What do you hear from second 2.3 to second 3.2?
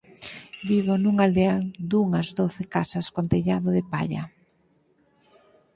doce casas